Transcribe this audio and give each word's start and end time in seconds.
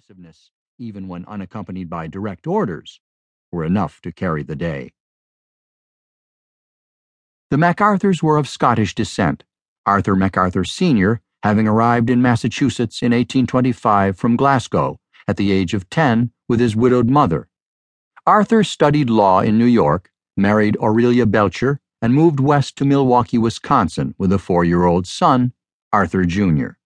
aggressiveness, 0.00 0.50
even 0.78 1.08
when 1.08 1.26
unaccompanied 1.26 1.90
by 1.90 2.06
direct 2.06 2.46
orders, 2.46 3.00
were 3.52 3.66
enough 3.66 4.00
to 4.00 4.10
carry 4.10 4.42
the 4.42 4.56
day. 4.56 4.92
The 7.50 7.58
MacArthurs 7.58 8.22
were 8.22 8.38
of 8.38 8.48
Scottish 8.48 8.94
descent, 8.94 9.44
Arthur 9.84 10.16
MacArthur 10.16 10.64
Sr. 10.64 11.20
having 11.42 11.68
arrived 11.68 12.08
in 12.08 12.22
Massachusetts 12.22 13.02
in 13.02 13.12
1825 13.12 14.16
from 14.16 14.36
Glasgow 14.36 14.98
at 15.28 15.36
the 15.36 15.52
age 15.52 15.74
of 15.74 15.90
10 15.90 16.30
with 16.48 16.60
his 16.60 16.74
widowed 16.74 17.10
mother. 17.10 17.48
Arthur 18.26 18.64
studied 18.64 19.10
law 19.10 19.40
in 19.40 19.58
New 19.58 19.66
York, 19.66 20.10
married 20.34 20.78
Aurelia 20.78 21.26
Belcher, 21.26 21.78
and 22.00 22.14
moved 22.14 22.40
west 22.40 22.76
to 22.76 22.86
Milwaukee, 22.86 23.36
Wisconsin 23.36 24.14
with 24.16 24.32
a 24.32 24.38
four 24.38 24.64
year 24.64 24.86
old 24.86 25.06
son, 25.06 25.52
Arthur 25.92 26.24
Jr. 26.24 26.79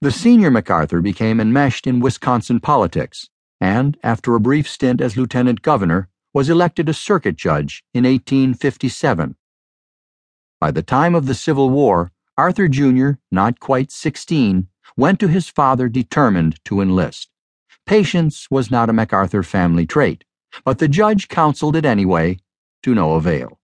The 0.00 0.10
senior 0.10 0.50
MacArthur 0.50 1.00
became 1.00 1.40
enmeshed 1.40 1.86
in 1.86 2.00
Wisconsin 2.00 2.60
politics 2.60 3.28
and, 3.60 3.98
after 4.02 4.34
a 4.34 4.40
brief 4.40 4.68
stint 4.68 5.00
as 5.00 5.16
lieutenant 5.16 5.62
governor, 5.62 6.08
was 6.32 6.48
elected 6.48 6.88
a 6.88 6.94
circuit 6.94 7.36
judge 7.36 7.84
in 7.92 8.04
1857. 8.04 9.36
By 10.60 10.70
the 10.70 10.82
time 10.82 11.14
of 11.14 11.26
the 11.26 11.34
Civil 11.34 11.70
War, 11.70 12.12
Arthur 12.38 12.68
Jr., 12.68 13.12
not 13.30 13.60
quite 13.60 13.90
16, 13.90 14.68
went 14.96 15.20
to 15.20 15.28
his 15.28 15.48
father 15.48 15.88
determined 15.88 16.62
to 16.64 16.80
enlist. 16.80 17.28
Patience 17.86 18.46
was 18.50 18.70
not 18.70 18.88
a 18.88 18.92
MacArthur 18.92 19.42
family 19.42 19.86
trait, 19.86 20.24
but 20.64 20.78
the 20.78 20.88
judge 20.88 21.28
counseled 21.28 21.76
it 21.76 21.84
anyway, 21.84 22.38
to 22.82 22.94
no 22.94 23.14
avail. 23.14 23.58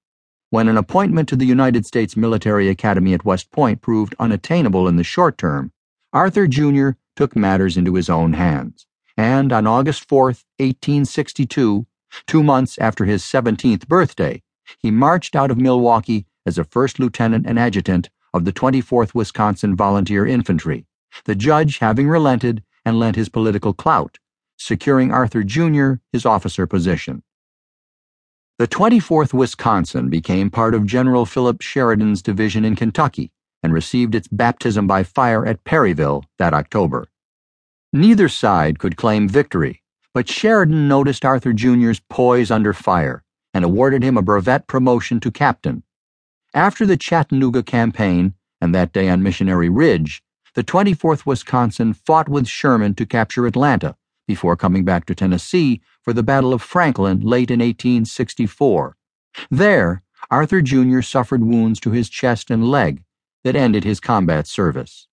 When 0.50 0.68
an 0.68 0.76
appointment 0.76 1.28
to 1.30 1.36
the 1.36 1.46
United 1.46 1.86
States 1.86 2.16
Military 2.16 2.68
Academy 2.68 3.14
at 3.14 3.24
West 3.24 3.50
Point 3.50 3.80
proved 3.80 4.14
unattainable 4.18 4.88
in 4.88 4.96
the 4.96 5.04
short 5.04 5.38
term, 5.38 5.72
Arthur 6.12 6.46
Jr. 6.46 6.90
took 7.16 7.34
matters 7.34 7.76
into 7.76 7.94
his 7.94 8.08
own 8.08 8.34
hands, 8.34 8.86
and 9.16 9.52
on 9.52 9.66
August 9.66 10.08
4, 10.08 10.24
1862, 10.58 11.86
two 12.26 12.42
months 12.42 12.78
after 12.78 13.04
his 13.04 13.22
17th 13.22 13.88
birthday, 13.88 14.42
he 14.78 14.90
marched 14.90 15.34
out 15.34 15.50
of 15.50 15.58
Milwaukee 15.58 16.26
as 16.46 16.58
a 16.58 16.64
first 16.64 16.98
lieutenant 16.98 17.46
and 17.46 17.58
adjutant 17.58 18.08
of 18.32 18.44
the 18.44 18.52
24th 18.52 19.14
Wisconsin 19.14 19.74
Volunteer 19.74 20.26
Infantry, 20.26 20.86
the 21.24 21.34
judge 21.34 21.78
having 21.78 22.08
relented 22.08 22.62
and 22.84 22.98
lent 22.98 23.16
his 23.16 23.28
political 23.28 23.72
clout, 23.72 24.18
securing 24.56 25.10
Arthur 25.10 25.42
Jr. 25.42 25.94
his 26.12 26.24
officer 26.24 26.66
position. 26.66 27.22
The 28.58 28.68
24th 28.68 29.34
Wisconsin 29.34 30.08
became 30.08 30.50
part 30.50 30.74
of 30.74 30.86
General 30.86 31.26
Philip 31.26 31.60
Sheridan's 31.62 32.22
division 32.22 32.64
in 32.64 32.76
Kentucky 32.76 33.32
and 33.66 33.74
received 33.74 34.14
its 34.14 34.28
baptism 34.28 34.86
by 34.86 35.02
fire 35.02 35.44
at 35.44 35.64
Perryville 35.64 36.24
that 36.38 36.54
October. 36.54 37.08
Neither 37.92 38.28
side 38.28 38.78
could 38.78 38.96
claim 38.96 39.28
victory, 39.28 39.82
but 40.14 40.28
Sheridan 40.28 40.86
noticed 40.86 41.24
Arthur 41.24 41.52
Jr.'s 41.52 42.00
poise 42.08 42.52
under 42.52 42.72
fire 42.72 43.24
and 43.52 43.64
awarded 43.64 44.04
him 44.04 44.16
a 44.16 44.22
brevet 44.22 44.68
promotion 44.68 45.18
to 45.18 45.32
captain. 45.32 45.82
After 46.54 46.86
the 46.86 46.96
Chattanooga 46.96 47.64
campaign 47.64 48.34
and 48.60 48.72
that 48.72 48.92
day 48.92 49.08
on 49.08 49.24
Missionary 49.24 49.68
Ridge, 49.68 50.22
the 50.54 50.62
24th 50.62 51.26
Wisconsin 51.26 51.92
fought 51.92 52.28
with 52.28 52.46
Sherman 52.46 52.94
to 52.94 53.04
capture 53.04 53.48
Atlanta 53.48 53.96
before 54.28 54.54
coming 54.54 54.84
back 54.84 55.06
to 55.06 55.14
Tennessee 55.16 55.80
for 56.02 56.12
the 56.12 56.22
Battle 56.22 56.54
of 56.54 56.62
Franklin 56.62 57.18
late 57.18 57.50
in 57.50 57.58
1864. 57.58 58.96
There, 59.50 60.04
Arthur 60.30 60.62
Jr. 60.62 61.00
suffered 61.00 61.42
wounds 61.42 61.80
to 61.80 61.90
his 61.90 62.08
chest 62.08 62.48
and 62.48 62.64
leg 62.64 63.02
that 63.46 63.54
ended 63.54 63.84
his 63.84 64.00
combat 64.00 64.44
service. 64.44 65.06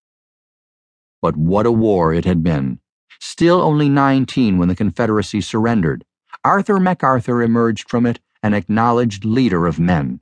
But 1.21 1.37
what 1.37 1.67
a 1.67 1.71
war 1.71 2.15
it 2.15 2.25
had 2.25 2.41
been. 2.41 2.79
Still 3.19 3.61
only 3.61 3.87
19 3.87 4.57
when 4.57 4.69
the 4.69 4.75
Confederacy 4.75 5.39
surrendered, 5.39 6.03
Arthur 6.43 6.79
MacArthur 6.79 7.43
emerged 7.43 7.87
from 7.87 8.07
it 8.07 8.19
an 8.41 8.55
acknowledged 8.55 9.23
leader 9.23 9.67
of 9.67 9.79
men. 9.79 10.19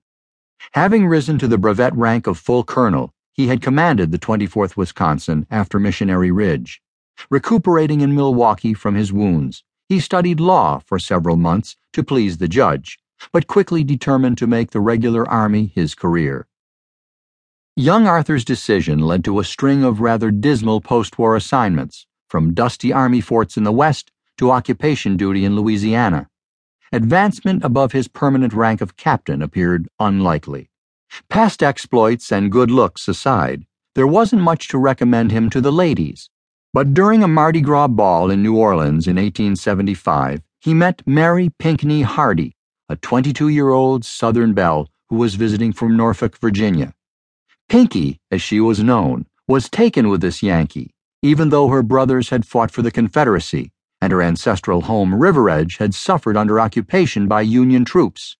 Having 0.73 1.07
risen 1.07 1.39
to 1.39 1.47
the 1.47 1.57
brevet 1.57 1.95
rank 1.95 2.27
of 2.27 2.37
full 2.37 2.65
colonel, 2.65 3.13
he 3.31 3.47
had 3.47 3.61
commanded 3.61 4.11
the 4.11 4.19
24th 4.19 4.75
Wisconsin 4.75 5.47
after 5.49 5.79
Missionary 5.79 6.31
Ridge. 6.31 6.81
Recuperating 7.29 8.01
in 8.01 8.13
Milwaukee 8.13 8.73
from 8.73 8.95
his 8.95 9.13
wounds, 9.13 9.63
he 9.87 10.01
studied 10.01 10.41
law 10.41 10.79
for 10.85 10.99
several 10.99 11.37
months 11.37 11.77
to 11.93 12.03
please 12.03 12.39
the 12.39 12.49
judge, 12.49 12.99
but 13.31 13.47
quickly 13.47 13.85
determined 13.85 14.37
to 14.37 14.47
make 14.47 14.71
the 14.71 14.81
regular 14.81 15.25
army 15.29 15.71
his 15.73 15.95
career. 15.95 16.49
Young 17.77 18.05
Arthur's 18.05 18.43
decision 18.43 18.99
led 18.99 19.23
to 19.23 19.39
a 19.39 19.45
string 19.45 19.85
of 19.85 20.01
rather 20.01 20.29
dismal 20.29 20.81
post 20.81 21.17
war 21.17 21.37
assignments, 21.37 22.05
from 22.27 22.53
dusty 22.53 22.91
army 22.91 23.21
forts 23.21 23.55
in 23.55 23.63
the 23.63 23.71
West 23.71 24.11
to 24.37 24.51
occupation 24.51 25.15
duty 25.15 25.45
in 25.45 25.55
Louisiana. 25.55 26.27
Advancement 26.91 27.63
above 27.63 27.93
his 27.93 28.09
permanent 28.09 28.51
rank 28.51 28.81
of 28.81 28.97
captain 28.97 29.41
appeared 29.41 29.87
unlikely. 30.01 30.69
Past 31.29 31.63
exploits 31.63 32.29
and 32.29 32.51
good 32.51 32.69
looks 32.69 33.07
aside, 33.07 33.65
there 33.95 34.05
wasn't 34.05 34.41
much 34.41 34.67
to 34.67 34.77
recommend 34.77 35.31
him 35.31 35.49
to 35.49 35.61
the 35.61 35.71
ladies. 35.71 36.29
But 36.73 36.93
during 36.93 37.23
a 37.23 37.27
Mardi 37.29 37.61
Gras 37.61 37.87
ball 37.87 38.29
in 38.29 38.43
New 38.43 38.57
Orleans 38.57 39.07
in 39.07 39.15
1875, 39.15 40.41
he 40.59 40.73
met 40.73 41.03
Mary 41.05 41.49
Pinckney 41.57 42.01
Hardy, 42.01 42.53
a 42.89 42.97
22 42.97 43.47
year 43.47 43.69
old 43.69 44.03
Southern 44.03 44.53
belle 44.53 44.89
who 45.07 45.15
was 45.15 45.35
visiting 45.35 45.71
from 45.71 45.95
Norfolk, 45.95 46.37
Virginia. 46.37 46.93
Pinky, 47.71 48.19
as 48.29 48.41
she 48.41 48.59
was 48.59 48.83
known, 48.83 49.25
was 49.47 49.69
taken 49.69 50.09
with 50.09 50.19
this 50.19 50.43
Yankee, 50.43 50.93
even 51.21 51.51
though 51.51 51.69
her 51.69 51.81
brothers 51.81 52.27
had 52.27 52.45
fought 52.45 52.69
for 52.69 52.81
the 52.81 52.91
Confederacy 52.91 53.71
and 54.01 54.11
her 54.11 54.21
ancestral 54.21 54.81
home, 54.81 55.15
River 55.15 55.49
Edge, 55.49 55.77
had 55.77 55.95
suffered 55.95 56.35
under 56.35 56.59
occupation 56.59 57.29
by 57.29 57.39
Union 57.39 57.85
troops. 57.85 58.35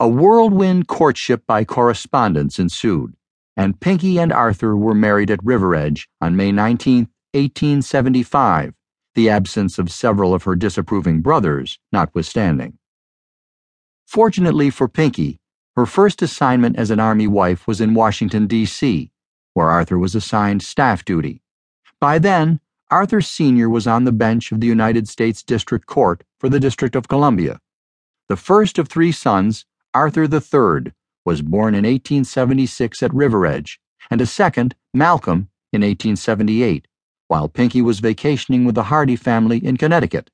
A 0.00 0.08
whirlwind 0.08 0.88
courtship 0.88 1.46
by 1.46 1.66
correspondence 1.66 2.58
ensued, 2.58 3.14
and 3.58 3.78
Pinky 3.78 4.18
and 4.18 4.32
Arthur 4.32 4.74
were 4.74 4.94
married 4.94 5.30
at 5.30 5.44
River 5.44 5.74
Edge 5.74 6.08
on 6.22 6.34
May 6.34 6.50
19, 6.50 7.08
1875, 7.34 8.72
the 9.14 9.28
absence 9.28 9.78
of 9.78 9.92
several 9.92 10.32
of 10.32 10.44
her 10.44 10.56
disapproving 10.56 11.20
brothers 11.20 11.78
notwithstanding. 11.92 12.78
Fortunately 14.06 14.70
for 14.70 14.88
Pinky, 14.88 15.41
her 15.76 15.86
first 15.86 16.22
assignment 16.22 16.76
as 16.76 16.90
an 16.90 17.00
Army 17.00 17.26
wife 17.26 17.66
was 17.66 17.80
in 17.80 17.94
Washington, 17.94 18.46
D.C., 18.46 19.10
where 19.54 19.70
Arthur 19.70 19.98
was 19.98 20.14
assigned 20.14 20.62
staff 20.62 21.04
duty. 21.04 21.42
By 22.00 22.18
then, 22.18 22.60
Arthur 22.90 23.20
Sr. 23.20 23.70
was 23.70 23.86
on 23.86 24.04
the 24.04 24.12
bench 24.12 24.52
of 24.52 24.60
the 24.60 24.66
United 24.66 25.08
States 25.08 25.42
District 25.42 25.86
Court 25.86 26.24
for 26.38 26.48
the 26.48 26.60
District 26.60 26.94
of 26.94 27.08
Columbia. 27.08 27.58
The 28.28 28.36
first 28.36 28.78
of 28.78 28.88
three 28.88 29.12
sons, 29.12 29.64
Arthur 29.94 30.24
III, 30.24 30.92
was 31.24 31.42
born 31.42 31.74
in 31.74 31.84
1876 31.84 33.02
at 33.02 33.14
River 33.14 33.46
Edge, 33.46 33.80
and 34.10 34.20
a 34.20 34.26
second, 34.26 34.74
Malcolm, 34.92 35.48
in 35.72 35.80
1878, 35.80 36.86
while 37.28 37.48
Pinky 37.48 37.80
was 37.80 38.00
vacationing 38.00 38.64
with 38.64 38.74
the 38.74 38.84
Hardy 38.84 39.16
family 39.16 39.64
in 39.64 39.76
Connecticut. 39.76 40.30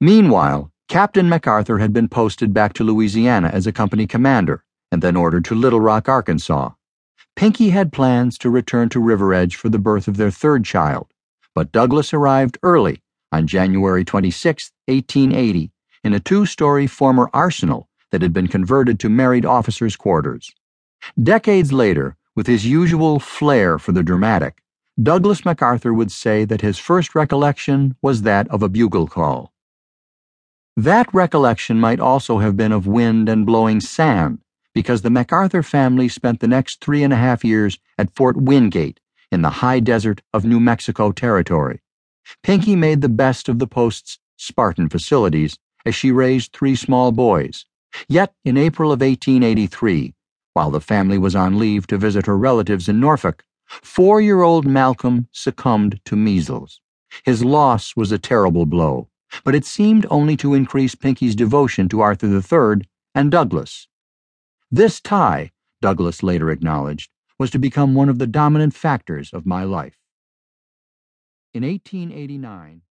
Meanwhile, 0.00 0.71
Captain 0.88 1.28
MacArthur 1.28 1.78
had 1.78 1.92
been 1.92 2.08
posted 2.08 2.52
back 2.52 2.72
to 2.74 2.84
Louisiana 2.84 3.48
as 3.48 3.66
a 3.66 3.72
company 3.72 4.06
commander 4.06 4.64
and 4.90 5.02
then 5.02 5.16
ordered 5.16 5.44
to 5.46 5.54
Little 5.54 5.80
Rock, 5.80 6.08
Arkansas. 6.08 6.70
Pinky 7.34 7.70
had 7.70 7.92
plans 7.92 8.36
to 8.38 8.50
return 8.50 8.90
to 8.90 9.00
River 9.00 9.32
Edge 9.32 9.56
for 9.56 9.70
the 9.70 9.78
birth 9.78 10.06
of 10.06 10.18
their 10.18 10.30
third 10.30 10.64
child, 10.64 11.08
but 11.54 11.72
Douglas 11.72 12.12
arrived 12.12 12.58
early 12.62 13.02
on 13.32 13.46
January 13.46 14.04
26, 14.04 14.70
1880, 14.86 15.72
in 16.04 16.12
a 16.12 16.20
two 16.20 16.44
story 16.44 16.86
former 16.86 17.30
arsenal 17.32 17.88
that 18.10 18.20
had 18.20 18.34
been 18.34 18.48
converted 18.48 19.00
to 19.00 19.08
married 19.08 19.46
officers' 19.46 19.96
quarters. 19.96 20.52
Decades 21.20 21.72
later, 21.72 22.16
with 22.36 22.46
his 22.46 22.66
usual 22.66 23.18
flair 23.18 23.78
for 23.78 23.92
the 23.92 24.02
dramatic, 24.02 24.62
Douglas 25.02 25.44
MacArthur 25.44 25.94
would 25.94 26.12
say 26.12 26.44
that 26.44 26.60
his 26.60 26.78
first 26.78 27.14
recollection 27.14 27.96
was 28.02 28.22
that 28.22 28.46
of 28.48 28.62
a 28.62 28.68
bugle 28.68 29.06
call. 29.06 29.51
That 30.76 31.12
recollection 31.12 31.78
might 31.78 32.00
also 32.00 32.38
have 32.38 32.56
been 32.56 32.72
of 32.72 32.86
wind 32.86 33.28
and 33.28 33.44
blowing 33.44 33.78
sand, 33.78 34.38
because 34.74 35.02
the 35.02 35.10
MacArthur 35.10 35.62
family 35.62 36.08
spent 36.08 36.40
the 36.40 36.48
next 36.48 36.80
three 36.80 37.02
and 37.02 37.12
a 37.12 37.16
half 37.16 37.44
years 37.44 37.78
at 37.98 38.14
Fort 38.14 38.38
Wingate 38.38 38.98
in 39.30 39.42
the 39.42 39.60
high 39.60 39.80
desert 39.80 40.22
of 40.32 40.46
New 40.46 40.58
Mexico 40.58 41.12
Territory. 41.12 41.82
Pinky 42.42 42.74
made 42.74 43.02
the 43.02 43.10
best 43.10 43.50
of 43.50 43.58
the 43.58 43.66
post's 43.66 44.18
Spartan 44.38 44.88
facilities 44.88 45.58
as 45.84 45.94
she 45.94 46.10
raised 46.10 46.54
three 46.54 46.74
small 46.74 47.12
boys. 47.12 47.66
Yet, 48.08 48.32
in 48.42 48.56
April 48.56 48.92
of 48.92 49.02
1883, 49.02 50.14
while 50.54 50.70
the 50.70 50.80
family 50.80 51.18
was 51.18 51.36
on 51.36 51.58
leave 51.58 51.86
to 51.88 51.98
visit 51.98 52.24
her 52.24 52.38
relatives 52.38 52.88
in 52.88 52.98
Norfolk, 52.98 53.44
four 53.66 54.22
year 54.22 54.40
old 54.40 54.66
Malcolm 54.66 55.28
succumbed 55.32 56.00
to 56.06 56.16
measles. 56.16 56.80
His 57.24 57.44
loss 57.44 57.94
was 57.94 58.10
a 58.10 58.18
terrible 58.18 58.64
blow 58.64 59.10
but 59.44 59.54
it 59.54 59.64
seemed 59.64 60.06
only 60.10 60.36
to 60.36 60.54
increase 60.54 60.94
Pinky's 60.94 61.34
devotion 61.34 61.88
to 61.88 62.00
Arthur 62.00 62.28
III 62.28 62.84
and 63.14 63.30
Douglas. 63.30 63.88
This 64.70 65.00
tie, 65.00 65.50
Douglas 65.80 66.22
later 66.22 66.50
acknowledged, 66.50 67.10
was 67.38 67.50
to 67.50 67.58
become 67.58 67.94
one 67.94 68.08
of 68.08 68.18
the 68.18 68.26
dominant 68.26 68.74
factors 68.74 69.32
of 69.32 69.46
my 69.46 69.64
life. 69.64 69.98
In 71.54 71.64
1889, 71.64 72.82